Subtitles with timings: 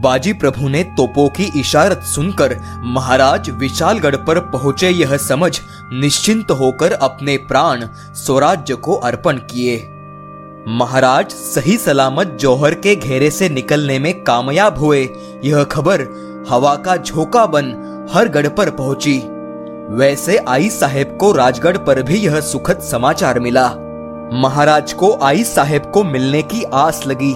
[0.00, 5.60] बाजी प्रभु ने तोपों की इशारत सुनकर महाराज विशालगढ़ पर पहुँचे यह समझ,
[5.92, 7.84] निश्चिंत होकर अपने प्राण
[8.14, 9.76] स्वराज्य को अर्पण किए।
[10.68, 15.08] महाराज सही सलामत जौहर के घेरे से निकलने में कामयाब हुए।
[15.44, 16.06] यह खबर
[16.50, 17.70] हवा का झोंका बन
[18.12, 19.18] हर गढ़ पर पहुँची।
[19.94, 23.68] वैसे आई साहेब को राजगढ़ पर भी यह सुखद समाचार मिला।
[24.32, 27.34] महाराज को आई साहेब को मिलने की आस लगी।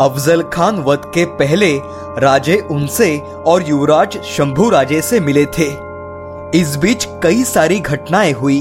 [0.00, 1.78] अफजल खान वध के पहले
[2.18, 5.66] राजे उनसे और युवराज शंभू राजे से मिले थे।
[6.58, 8.60] इस बीच कई सारी घटनाएँ हुई।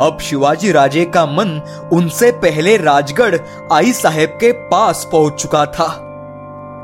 [0.00, 1.60] अब शिवाजी राजे का मन
[1.92, 3.36] उनसे पहले राजगढ़
[3.72, 5.88] आई साहेब के पास पहुँच चुका था।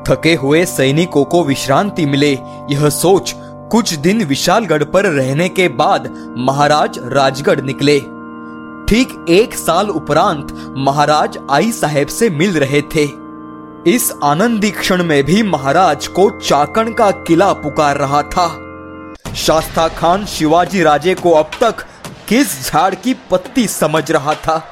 [0.07, 2.31] थके हुए सैनिकों को विश्रांति मिले।
[2.69, 3.35] यह सोच
[3.71, 7.99] कुछ दिन विशालगढ़ पर रहने के बाद महाराज राजगढ़ निकले।
[8.89, 13.20] ठीक एक साल उपरांत महाराज आई साहेब से मिल रहे थे।
[13.87, 18.47] इस आनंदी क्षण में भी महाराज को चाकण का किला पुकार रहा था।
[19.35, 21.75] शास्ता खान शिवाजी राजे को अब तक
[22.27, 24.63] किस झाड़ की पत्ती समझ रहा था?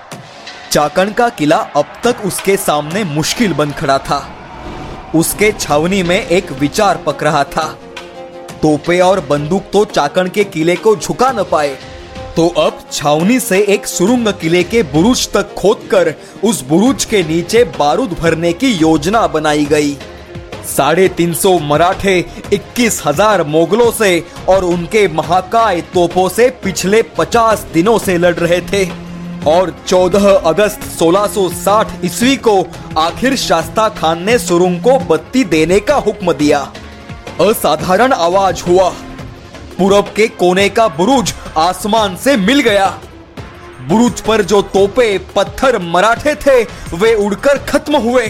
[0.72, 4.30] चाकण का किला अब तक उसके सामने मुश्किल बन खड़ा था।
[5.16, 7.64] उसके छावनी में एक विचार पक रहा था।
[8.62, 11.78] तोपे और बंदूक तो चाकण के किले को झुका न पाए
[12.40, 17.64] तो अब छावनी से एक सुरुंग किले के बुरुज तक खोदकर उस बुरुज के नीचे
[17.80, 19.92] बारूद भरने की योजना बनाई गई।
[20.66, 22.17] साढ़े तीन सौ मराठे,
[22.54, 28.62] इक्कीस हज़ार मोगलों से और उनके महाकाय तोपों से पिछले पचास दिनों से लड़ रहे
[28.62, 28.86] थे।
[29.48, 32.56] और 14 अगस्त 1660 ईस्वी को
[32.98, 36.60] आखिर शास्ता खान ने सुरुंग को बत्ती देने का हुक्म दिया।
[37.42, 38.94] असाधारण आवाज़ हुआ।
[39.78, 43.00] पूरब के कोने का बुरुज आसमान से मिल गया।
[43.88, 48.28] बुरुज पर जो तोपे, पत्थर, मराठे थे, वे उड़कर खत्म हुए।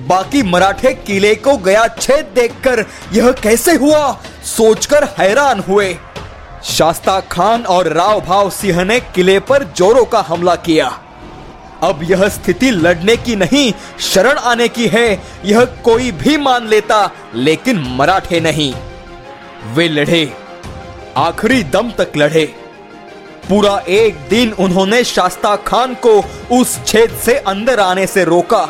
[0.00, 4.20] बाकी मराठे किले को गया छेद देखकर यह कैसे हुआ,
[4.56, 5.98] सोचकर हैरान हुए।
[6.64, 10.98] शास्ता खान और राव भाव सिंह ने किले पर जोरों का हमला किया।
[11.82, 17.10] अब यह स्थिति लड़ने की नहीं, शरण आने की है, यह कोई भी मान लेता,
[17.34, 18.74] लेकिन मराठे नहीं।
[19.74, 20.43] वे लड़े।
[21.16, 22.54] आखिरी दम तक लड़े।
[23.48, 28.68] पूरा एक दिन उन्होंने शास्ता खान को उस छेद से अंदर आने से रोका।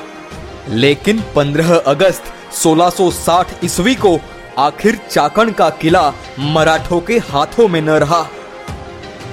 [0.69, 2.23] लेकिन 15 अगस्त
[2.53, 4.21] 1660 ईस्वी को
[4.59, 8.27] आखिर चाकण का किला मराठों के हाथों में न रहा।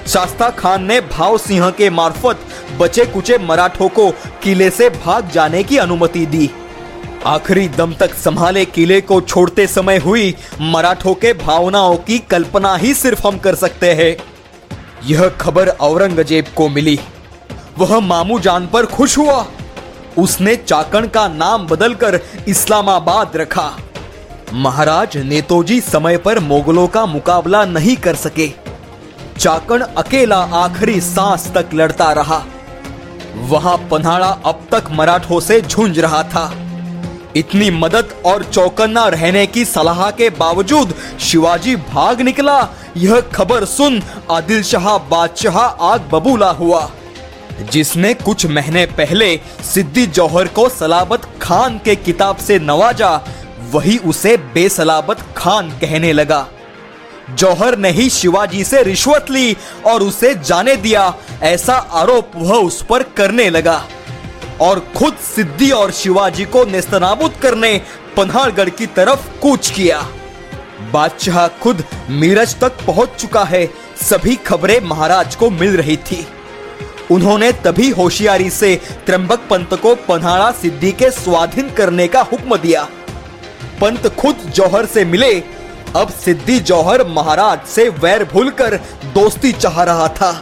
[0.08, 2.38] शास्ता खान ने भाव सिंह के मार्फत
[2.78, 6.50] बचे कुचे मराठों को किले से भाग जाने की अनुमति दी।
[7.26, 12.94] आखिरी दम तक संभाले किले को छोड़ते समय हुई मराठों के भावनाओं की कल्पना ही
[12.94, 14.16] सिर्फ़ हम कर सकते हैं।
[15.06, 17.00] यह खबर औरंगज़ेब को मिली।
[17.78, 19.46] वह मामू जान पर खुश हुआ।
[20.18, 23.78] उसने चाकण का नाम बदलकर इस्लामाबाद रखा।
[24.52, 28.48] महाराज नेतोजी समय पर मोगलों का मुकाबला नहीं कर सके।
[29.38, 32.44] चाकण अकेला आखिरी सांस तक लड़ता रहा।
[33.36, 36.61] वहाँ पन्हाड़ा अब तक मराठों से झुंझ रहा था।
[37.36, 42.58] इतनी मदद और चौकन्ना रहने की सलाह के बावजूद शिवाजी भाग निकला।
[42.96, 46.88] यह खबर सुन आदिल शाह बादशाह आग बबूला हुआ,
[47.72, 53.20] जिसने कुछ महीने पहले सिद्दी जौहर को सलाबत खान के किताब से नवाजा,
[53.72, 56.46] वही उसे बेसलाबत खान कहने लगा।
[57.30, 59.56] जौहर ने ही शिवाजी से रिश्वत ली
[59.86, 61.12] और उसे जाने दिया,
[61.42, 63.82] ऐसा आरोप वह उस पर करने लगा।
[64.60, 67.80] और खुद सिद्धि और शिवाजी को नेस्तनाबूद करने
[68.16, 70.00] पन्हाड़गढ़ की तरफ़ कूच किया।
[70.92, 73.66] बादशाह खुद मीरज तक पहुँच चुका है,
[74.02, 76.26] सभी खबरें महाराज को मिल रही थी।
[77.10, 78.74] उन्होंने तभी होशियारी से
[79.06, 82.88] त्र्यंबक पंत को पन्हाड़ा सिद्धि के स्वाधीन करने का हुक्म दिया।
[83.80, 85.34] पंत खुद जौहर से मिले,
[85.96, 88.76] अब सिद्धि जौहर महाराज से वैर भूलकर
[89.14, 90.32] दोस्ती चाह रहा था।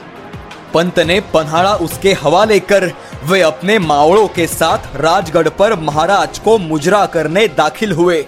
[0.74, 2.92] पंत ने पन्हाड़ा उसके हवाले कर
[3.24, 8.20] वे अपने मावड़ों के साथ राजगढ़ पर महाराज को मुजरा करने दाखिल हुए।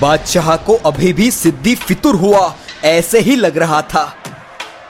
[0.00, 2.54] बादशाह को अभी भी सिद्धि फितुर हुआ,
[2.84, 4.12] ऐसे ही लग रहा था।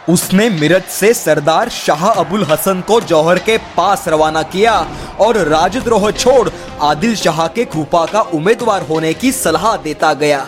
[0.09, 4.75] उसने मिरज से सरदार शाह अबुल हसन को जौहर के पास रवाना किया
[5.21, 6.49] और राजद्रोह छोड़
[6.83, 10.47] आदिल शाह के खूपा का उम्मीदवार होने की सलाह देता गया।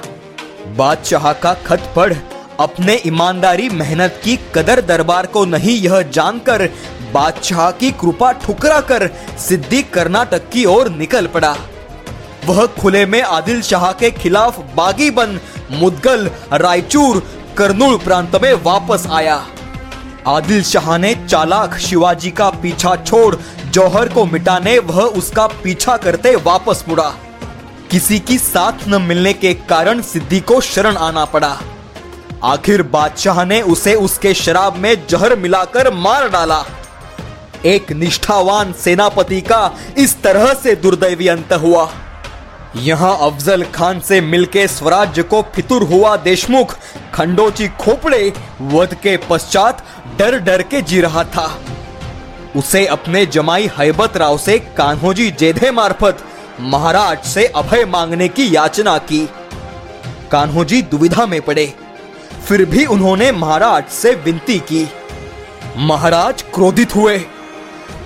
[0.77, 2.15] बादशाह का खत पढ़
[2.61, 6.69] अपने ईमानदारी, मेहनत की कदर दरबार को नहीं, यह जानकर
[7.15, 9.09] बादशाह की कृपा ठुकरा कर
[9.39, 11.57] सिद्धि कर्नाटक की ओर निकल पड़ा।
[12.47, 15.41] वह खुले में आदिल शाह के खिलाफ बागी बन
[15.71, 17.23] मुदगल, रायचूर,
[17.59, 19.47] करनूल प्रांत में वापस आया।
[20.27, 23.37] आदिल शाह ने चालाक शिवाजी का पीछा छोड़
[23.71, 27.15] जौहर को मिटाने, वह उसका पीछा करते वापस मुड़ा।
[27.91, 31.57] किसी की साथ न मिलने के कारण सिद्धि को शरण आना पड़ा।
[32.45, 36.65] आखिर बादशाह ने उसे उसके शराब में जहर मिलाकर मार डाला।
[37.67, 41.89] एक निष्ठावान सेनापति का इस तरह से दुर्दैवी अंत हुआ।
[42.77, 46.77] यहाँ अफजल खान से मिलके स्वराज्य को फितुर हुआ देशमुख,
[47.15, 48.33] खंडोची खोपड़े
[48.63, 49.85] वध के पश्चात
[50.19, 51.61] डर डर के जी रहा था।
[52.57, 56.19] उसे अपने जमाई हैबत राव से कान्होजी जेधे मार्फत
[56.61, 59.29] महाराज से अभय मांगने की याचना की।
[60.33, 61.73] कान्होजी दुविधा में पड़े।
[62.47, 64.89] फिर भी उन्होंने महाराज से विनती की।
[65.77, 67.19] महाराज क्रोधित हुए।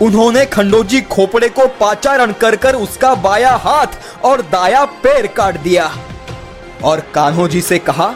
[0.03, 5.91] उन्होंने खंडोजी खोपड़े को पाचारण कर कर उसका बाया हाथ और दाया पैर काट दिया।
[6.85, 8.15] और कान्हो जी से कहा,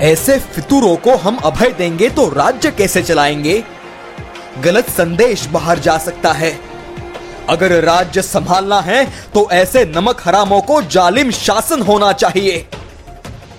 [0.00, 3.62] ऐसे फितूरों को हम अभय देंगे तो राज्य कैसे चलाएँगे?
[4.58, 6.58] गलत संदेश बाहर जा सकता है।
[7.48, 9.04] अगर राज्य संभालना है
[9.34, 12.66] तो ऐसे नमक हरामों को जालिम शासन होना चाहिए।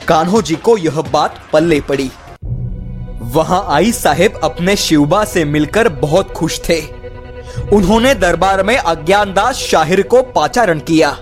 [0.10, 2.12] कान्हो जी को यह बात पल्ले पड़ी।
[3.22, 6.82] वहाँ आई साहेब अपने शिवबा से मिलकर बहुत खुश थे।
[7.74, 11.18] उन्होंने दरबार में अज्ञानदास शाहिर को पाचारण किया।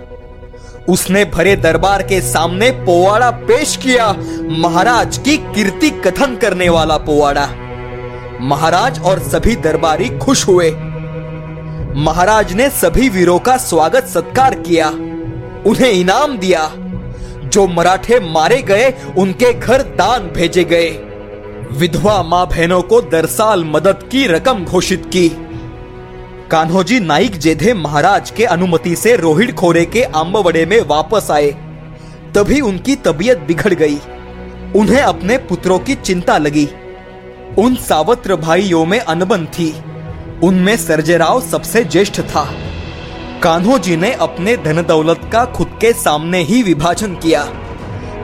[0.90, 4.16] उसने भरे दरबार के सामने पोवाड़ा पेश किया।
[4.50, 7.50] महाराज की कीर्ति कथन करने वाला पोवाड़ा।
[8.42, 10.72] महाराज और सभी दरबारी खुश हुए।
[11.96, 14.90] महाराज ने सभी वीरों का स्वागत सत्कार किया।
[15.70, 16.72] उन्हें इनाम दिया।
[17.48, 20.90] जो मराठे मारे गए, उनके घर दान भेजे गए।
[21.72, 25.30] विधवा माँ बहनों को दरसाल मदद की रकम घोषित की।
[26.52, 31.52] कान्होजी नाइक जेधे महाराज के अनुमति से रोहिड़ खोरे के आम्बवड़े में वापस आए,
[32.36, 33.98] तभी उनकी तबीयत बिगड़ गई।
[34.76, 36.68] उन्हें अपने पुत्रों की चिंता लगी।
[37.58, 39.74] उन सावत्र भाइयों में अनबन थी।
[40.44, 42.50] उनमें सर्जेराव सबसे ज्येष्ठ था।
[43.44, 47.44] कान्हो जी ने अपने धन दौलत का खुद के सामने ही विभाजन किया।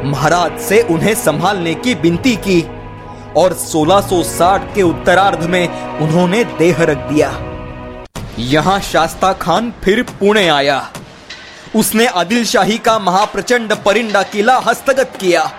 [0.03, 2.61] महाराज से उन्हें संभालने की विनती की
[3.37, 7.29] और 1660 के उत्तरार्ध में उन्होंने देह रख दिया।
[8.39, 10.89] यहाँ शास्ता खान फिर पुणे आया।
[11.75, 15.51] उसने आदिल शाही का महाप्रचंड परिंडा किला हस्तगत किया।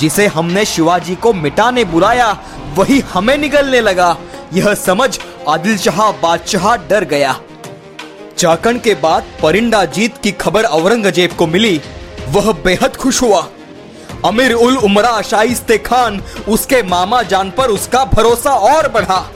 [0.00, 2.36] जिसे हमने शिवाजी को मिटाने बुलाया,
[2.74, 4.16] वही हमें निगलने लगा।
[4.52, 7.40] यह समझ आदिल शाह बादशाह डर गया।
[8.38, 11.80] चाकण के बाद परिंडा जीत की खबर औरंगज़ेब को मिली,
[12.28, 13.46] वह बेहद खुश हुआ।
[14.24, 19.30] अमीर उल उमरा शाइस्ते खान, उसके मामा जान पर उसका भरोसा और बढ़ा।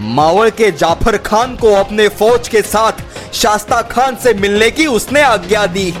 [0.00, 3.02] मावड़ के जाफ़र खान को अपने फौज के साथ
[3.32, 5.94] शास्ता खान से मिलने की उसने आज्ञा दी।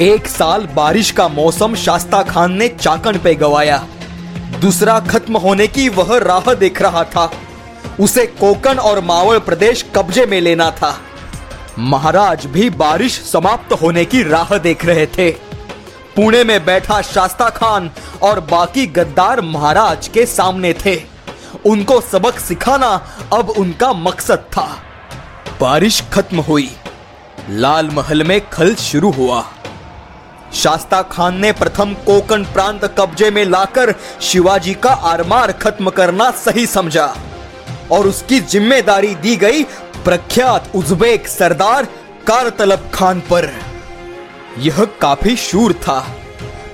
[0.00, 3.86] एक साल बारिश का मौसम शास्ता खान ने चाकण पे गवाया।
[4.60, 7.30] दूसरा खत्म होने की वह राह देख रहा था।
[8.00, 10.96] उसे कोकण और मावड़ प्रदेश कब्जे में लेना था।
[11.78, 15.30] महाराज भी बारिश समाप्त होने की राह देख रहे थे।
[16.16, 17.90] पुणे में बैठा शास्ता खान
[18.22, 21.02] और बाकी गद्दार महाराज के सामने थे।
[21.66, 24.78] उनको सबक सिखाना अब उनका मकसद था।
[25.60, 26.70] बारिश खत्म हुई।
[27.50, 29.44] लाल महल में खल शुरू हुआ।
[30.54, 36.66] शास्ता खान ने प्रथम कोकण प्रांत कब्जे में लाकर शिवाजी का आरमार खत्म करना सही
[36.66, 37.16] समझा।
[37.92, 39.62] और उसकी ज़िम्मेदारी दी गई
[40.04, 41.84] प्रख्यात उज्बेक सरदार
[42.26, 43.50] कारतलब खान पर।
[44.58, 45.98] यह काफ़ी शूर था,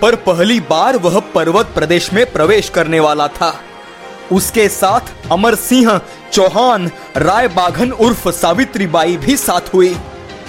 [0.02, 3.54] पर पहली बार वह पर्वत प्रदेश में प्रवेश करने वाला था।
[4.32, 6.00] उसके साथ अमर सिंह
[6.32, 9.94] चौहान राय बाघन उर्फ़ सावित्री बाई भी साथ हुई।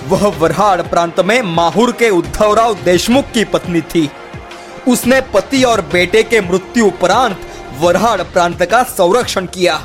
[0.07, 4.09] वह वरहाड़ प्रांत में माहुर के उद्धवराव देशमुख की पत्नी थी।
[4.88, 7.41] उसने पति और बेटे के मृत्यु उपरांत
[7.79, 9.81] वरहाड़ प्रांत का संरक्षण किया।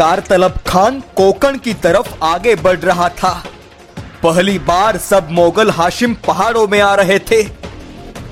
[0.00, 3.44] कारतलब खान कोकण की तरफ़ आगे बढ़ रहा था।
[4.22, 7.42] पहली बार सब मोगल हाशिम पहाड़ों में आ रहे थे।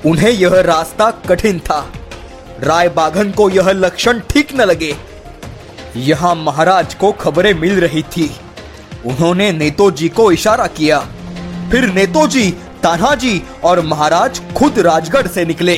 [0.05, 1.93] उन्हें यह रास्ता कठिन था।
[2.63, 4.95] राय बाघन को यह लक्षण ठीक न लगे।
[5.95, 8.35] यहाँ महाराज को खबरें मिल रही थी।
[9.05, 10.99] उन्होंने नेतोजी को इशारा किया।
[11.71, 12.51] फिर नेतोजी
[12.83, 15.77] तानाजी और महाराज खुद राजगढ़ से निकले।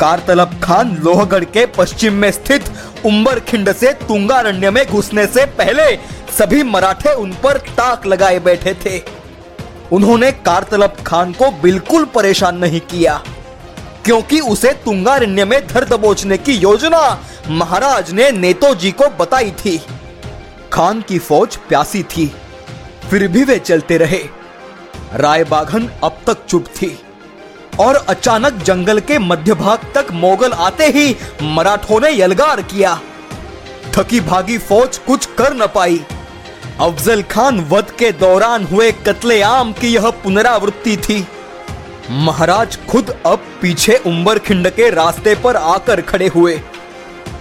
[0.00, 2.61] कारतलब खान लोहगढ़ के पश्चिम में स्थित
[3.04, 5.84] उम्बर खिंड से तुंगारण्य में घुसने से पहले
[6.32, 9.00] सभी मराठे उन पर ताक लगाए बैठे थे।
[9.92, 13.20] उन्होंने कारतलब खान को बिल्कुल परेशान नहीं किया,
[14.04, 17.00] क्योंकि उसे तुंगारण्य में धर दबोचने की योजना
[17.50, 19.80] महाराज ने नेतोजी को बताई थी।
[20.72, 22.26] खान की फौज प्यासी थी,
[23.10, 24.22] फिर भी वे चलते रहे।
[25.14, 26.98] राय बाघन अब तक चुप थी।
[27.80, 33.00] और अचानक जंगल के मध्य भाग तक मोगल आते ही मराठों ने यलगार किया।
[33.92, 36.00] थकी भागी फौज कुछ कर न पाई।
[36.80, 41.26] अफजल खान वध के दौरान हुए कत्ले आम की यह पुनरावृत्ति थी।
[42.10, 46.60] महाराज खुद अब पीछे उम्बर खिंड के रास्ते पर आकर खड़े हुए।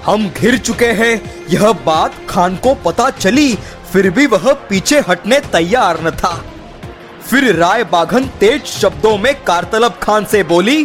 [0.06, 3.54] हम घिर चुके हैं, यह बात खान को पता चली,
[3.94, 6.44] फिर भी वह पीछे हटने तैयार न था।
[7.32, 10.84] फिर राय बाघन तेज शब्दों में कारतलब खान से बोली,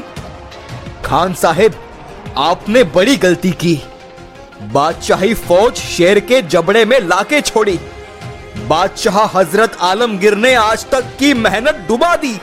[1.05, 1.75] खान साहेब,
[2.37, 3.75] आपने बड़ी गलती की।
[4.73, 7.79] बादशाही फौज शेर के जबड़े में लाके छोड़ी।
[8.69, 12.35] बादशाह हज़रत आलमगिर ने आज तक की मेहनत डुबा दी।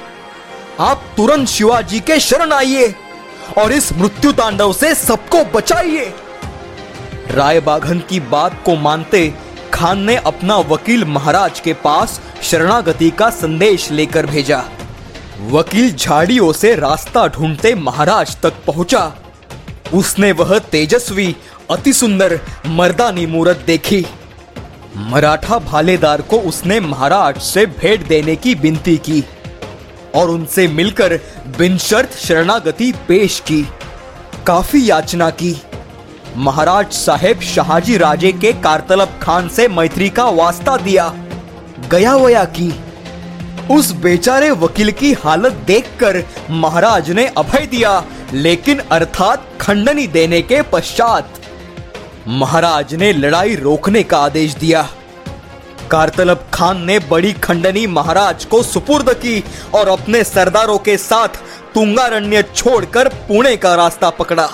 [0.80, 2.94] आप तुरंत शिवाजी के शरण आइए
[3.58, 6.14] और इस मृत्यु तांडव से सबको बचाइए।
[7.32, 9.28] राय बाघन की बात को मानते
[9.74, 14.64] खान ने अपना वकील महाराज के पास शरणागति का संदेश लेकर भेजा।
[15.50, 19.12] वकील झाड़ियों से रास्ता ढूंढते महाराज तक पहुँचा।
[19.94, 21.36] उसने वह तेजस्वी,
[21.72, 24.06] अति सुंदर, मर्दानी मूर्त देखी।
[24.98, 29.24] मराठा भालेदार को उसने महाराज से भेंट देने की विनती की
[30.16, 31.20] और उनसे मिलकर
[31.58, 33.62] बिन शर्त शरणागति पेश की।
[34.48, 35.56] काफ़ी याचना की।
[36.38, 41.14] महाराज साहेब शाहजी राजे के कारतलब खान से मैत्री का वास्ता दिया।
[41.92, 42.74] गया वया की।
[43.72, 50.62] उस बेचारे वकील की हालत देखकर महाराज ने अभय दिया, लेकिन अर्थात खंडनी देने के
[50.62, 51.40] पश्चात
[52.28, 54.88] महाराज ने लड़ाई रोकने का आदेश दिया।
[55.92, 61.42] कारतलब खान ने बड़ी खंडनी महाराज को सुपुर्द की और अपने सरदारों के साथ
[61.74, 64.50] तुंगारण्य छोड़कर पुणे का रास्ता पकड़ा।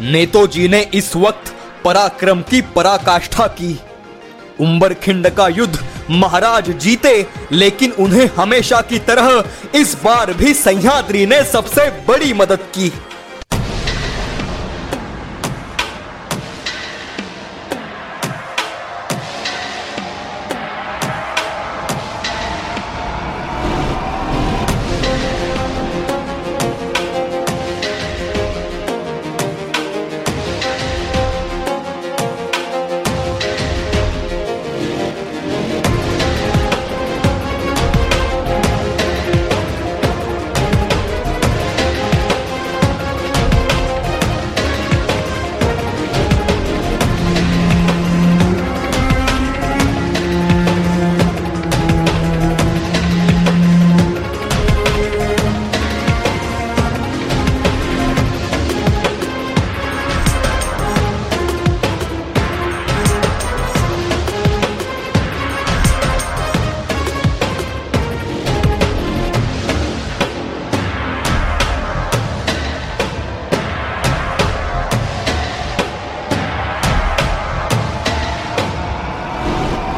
[0.00, 3.78] नेतोजी ने इस वक्त पराक्रम की पराकाष्ठा की।
[4.60, 5.78] उम्बरखिंड का युद्ध
[6.10, 12.60] महाराज जीते, लेकिन उन्हें हमेशा की तरह इस बार भी सह्याद्री ने सबसे बड़ी मदद
[12.74, 12.92] की।